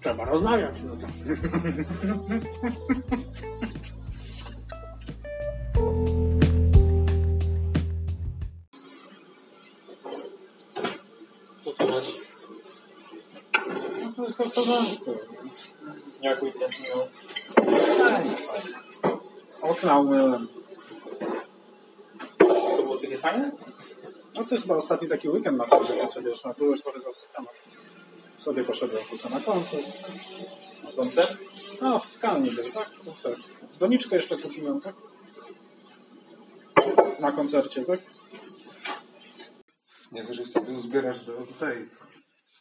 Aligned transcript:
trzeba 0.00 0.24
rozmawiać. 0.24 0.74
No 0.84 0.96
tak. 0.96 1.10
Co 11.60 11.72
słychać? 11.72 12.04
No 14.02 14.12
to 14.16 14.22
jest 14.22 14.36
w 14.36 14.52
porządku. 14.52 15.14
Jak 16.22 16.42
weekend 16.42 16.72
miał? 16.88 17.08
Okna 19.62 19.98
umyłem. 19.98 20.48
To 22.38 22.82
było 22.82 22.96
takie 22.96 23.18
fajne? 23.18 23.50
No 24.36 24.44
to 24.44 24.54
jest 24.54 24.62
chyba 24.62 24.76
ostatni 24.76 25.08
taki 25.08 25.28
weekend 25.28 25.58
na 25.58 25.66
co 25.66 25.84
że 25.84 26.22
wiesz, 26.22 26.44
no 26.44 26.54
było 26.54 26.70
już 26.70 26.82
trochę 26.82 27.00
zasypiano. 27.00 27.48
Sobie 28.40 28.64
poszedłem 28.64 29.04
kurczę 29.04 29.30
na 29.30 29.40
koncert. 29.40 29.86
Na 30.84 30.92
koncert? 30.92 31.38
No, 31.80 31.98
w 31.98 32.08
skalni 32.08 32.50
był, 32.50 32.70
tak? 32.72 32.90
Koncert. 33.04 33.40
Doniczkę 33.80 34.16
jeszcze 34.16 34.36
kupiłem, 34.36 34.80
tak? 34.80 34.94
Na 37.20 37.32
koncercie, 37.32 37.84
tak? 37.84 38.00
Nie 40.12 40.24
wyżej 40.24 40.46
sobie 40.46 40.72
uzbierasz 40.72 41.24
do 41.24 41.32
tej. 41.60 41.88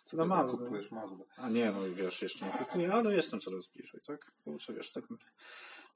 Co 0.06 0.18
na 0.18 0.26
Mazdę. 0.26 0.58
Kupujesz 0.58 0.92
Mazdę. 0.92 1.24
A 1.38 1.50
nie, 1.50 1.72
no 1.72 1.88
i 1.88 1.94
wiesz, 1.94 2.22
jeszcze 2.22 2.46
nie 2.46 2.52
kupuję, 2.52 2.94
ale 2.94 3.16
jestem 3.16 3.40
coraz 3.40 3.68
bliżej, 3.68 4.02
tak? 4.08 4.32
Kurczę, 4.44 4.74
wiesz, 4.74 4.92
tak 4.92 5.04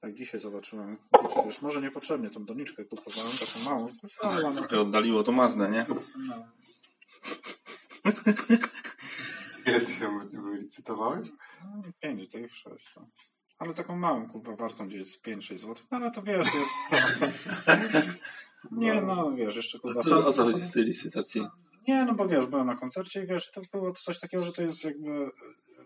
jak 0.02 0.14
dzisiaj 0.14 0.40
zobaczyłem, 0.40 0.96
kurczę, 1.10 1.42
wiesz, 1.46 1.62
może 1.62 1.80
niepotrzebnie 1.82 2.30
tą 2.30 2.44
doniczkę 2.44 2.84
kupowałem, 2.84 3.32
taką 3.32 3.70
małą, 3.70 3.88
ale 4.20 4.54
Trochę 4.54 4.80
oddaliło 4.80 5.22
to 5.24 5.32
Mazdę, 5.32 5.70
nie? 5.70 5.86
no, 5.88 6.34
ty 9.86 10.04
ją 10.04 10.18
wylicytowałeś? 10.50 11.28
no, 11.64 11.82
5 12.00 12.28
tych, 12.28 12.54
6, 12.54 12.92
no. 12.96 13.08
Ale 13.58 13.74
taką 13.74 13.96
małą, 13.96 14.28
kurwa, 14.28 14.56
wartą 14.56 14.88
gdzieś 14.88 15.10
z 15.10 15.22
5-6 15.22 15.56
zł, 15.56 15.74
no, 15.90 15.96
ale 15.96 16.10
to 16.10 16.22
wiesz, 16.22 16.46
jest... 16.54 17.04
nie, 18.72 19.02
no, 19.02 19.32
wiesz, 19.32 19.56
jeszcze, 19.56 19.78
kurwa, 19.78 20.02
Co, 20.02 20.26
o 20.26 20.32
co 20.32 20.44
chodzi 20.44 20.62
w 20.62 20.72
tej 20.72 20.84
licytacji? 20.84 21.46
Nie, 21.88 22.04
no 22.04 22.14
bo 22.14 22.26
wiesz, 22.26 22.46
byłem 22.46 22.66
na 22.66 22.76
koncercie 22.76 23.22
i 23.22 23.26
wiesz, 23.26 23.50
to 23.50 23.60
było 23.72 23.92
coś 23.92 24.18
takiego, 24.18 24.42
że 24.42 24.52
to 24.52 24.62
jest 24.62 24.84
jakby. 24.84 25.30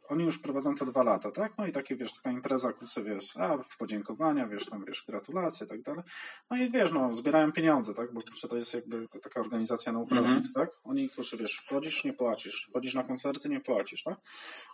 Oni 0.09 0.25
już 0.25 0.39
prowadzą 0.39 0.75
to 0.75 0.85
dwa 0.85 1.03
lata, 1.03 1.31
tak? 1.31 1.59
No 1.59 1.67
i 1.67 1.73
takie, 1.73 1.97
wiesz, 1.97 2.13
taka 2.13 2.31
impreza, 2.31 2.73
kurczę, 2.73 3.03
wiesz, 3.05 3.37
a 3.37 3.59
w 3.59 3.77
podziękowania, 3.77 4.47
wiesz, 4.47 4.67
tam, 4.67 4.85
wiesz, 4.85 5.05
gratulacje 5.09 5.67
i 5.67 5.69
tak 5.69 5.83
dalej. 5.83 6.03
No 6.51 6.57
i 6.57 6.71
wiesz, 6.71 6.93
no, 6.93 7.15
zbierają 7.15 7.53
pieniądze, 7.53 7.95
tak? 7.95 8.13
Bo 8.13 8.23
kurczę, 8.23 8.49
to 8.49 8.57
jest 8.57 8.75
jakby 8.75 9.09
taka 9.23 9.41
organizacja 9.41 9.93
no 9.93 10.07
profit, 10.07 10.27
Mhm. 10.27 10.45
tak? 10.55 10.71
Oni, 10.85 11.09
kurczę, 11.09 11.37
wiesz, 11.37 11.57
wchodzisz, 11.57 12.05
nie 12.05 12.13
płacisz, 12.13 12.69
chodzisz 12.73 12.95
na 12.95 13.03
koncerty, 13.05 13.49
nie 13.49 13.61
płacisz, 13.61 14.03
tak? 14.03 14.19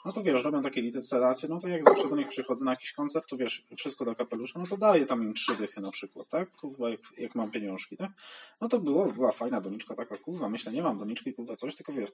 No 0.05 0.13
to 0.13 0.23
wiesz, 0.23 0.45
robią 0.45 0.63
takie 0.63 0.83
licytacje, 0.83 1.49
no 1.49 1.59
to 1.59 1.69
jak 1.69 1.85
zawsze 1.85 2.09
do 2.09 2.17
nich 2.17 2.29
przychodzę 2.29 2.65
na 2.65 2.71
jakiś 2.71 2.93
koncert, 2.93 3.27
to 3.29 3.37
wiesz, 3.37 3.65
wszystko 3.77 4.05
do 4.05 4.15
kapelusza, 4.15 4.59
no 4.59 4.67
to 4.67 4.77
daję 4.77 5.07
tam 5.07 5.23
im 5.23 5.35
trzy 5.35 5.57
dychy 5.57 5.81
na 5.81 5.91
przykład, 5.91 6.29
tak? 6.29 6.57
Kurwa, 6.57 6.91
jak, 6.91 7.01
jak 7.19 7.35
mam 7.35 7.51
pieniążki, 7.51 7.97
tak? 7.97 8.11
No 8.61 8.69
to 8.69 8.79
było, 8.79 9.13
była 9.13 9.33
fajna 9.33 9.61
doniczka 9.61 9.95
taka, 9.95 10.17
kurwa, 10.17 10.49
myślę, 10.49 10.73
nie 10.73 10.83
mam 10.83 10.99
doniczki, 10.99 11.35
kurwa, 11.35 11.57
coś, 11.57 11.75
tylko 11.75 11.93
wiesz, 11.93 12.11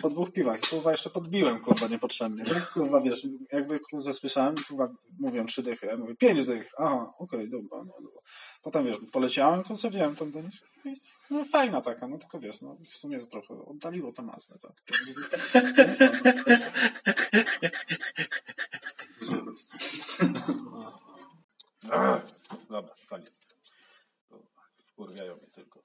po 0.00 0.10
dwóch 0.10 0.32
piwach, 0.32 0.60
kurwa, 0.70 0.90
jeszcze 0.90 1.10
podbiłem, 1.10 1.60
kurwa, 1.60 1.88
niepotrzebnie, 1.88 2.44
tak? 2.48 2.72
Kurwa, 2.72 3.00
wiesz, 3.00 3.26
jakby 3.52 3.80
kurwa 3.80 4.12
słyszałem, 4.12 4.54
kurwa, 4.68 4.88
mówią 5.18 5.46
trzy 5.46 5.62
dychy, 5.62 5.86
ja 5.86 5.96
mówię, 5.96 6.14
pięć 6.16 6.44
dych, 6.44 6.70
aha, 6.78 7.12
okej, 7.18 7.50
dobra, 7.50 7.78
no, 7.78 7.92
dobra. 8.02 8.20
Potem, 8.62 8.84
wiesz, 8.84 8.98
poleciałem, 9.12 9.62
kurwa, 9.62 9.88
wziąłem 9.88 10.16
tą 10.16 10.30
doniczkę, 10.30 10.66
i, 10.84 10.94
no 11.30 11.44
fajna 11.44 11.80
taka, 11.80 12.08
no 12.08 12.18
tylko 12.18 12.40
wiesz, 12.40 12.60
no 12.60 12.76
w 12.90 12.94
sumie 12.94 13.18
trochę 13.18 13.54
oddaliło 13.64 14.12
to 14.12 14.22
masne, 14.22 14.56
tak? 14.58 14.72
Dobra, 22.70 22.94
koniec. 23.08 23.40
Wkurwiają 24.84 25.36
mnie 25.36 25.46
tylko. 25.50 25.82